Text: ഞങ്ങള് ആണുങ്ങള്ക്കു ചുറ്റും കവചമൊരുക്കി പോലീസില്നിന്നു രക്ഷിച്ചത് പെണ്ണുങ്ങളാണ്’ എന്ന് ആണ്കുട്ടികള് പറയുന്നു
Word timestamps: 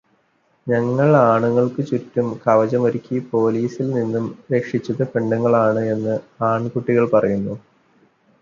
ഞങ്ങള് 0.67 1.17
ആണുങ്ങള്ക്കു 1.25 1.81
ചുറ്റും 1.89 2.27
കവചമൊരുക്കി 2.43 3.19
പോലീസില്നിന്നു 3.29 4.23
രക്ഷിച്ചത് 4.53 5.03
പെണ്ണുങ്ങളാണ്’ 5.13 5.83
എന്ന് 5.93 6.15
ആണ്കുട്ടികള് 6.43 7.09
പറയുന്നു 7.13 7.55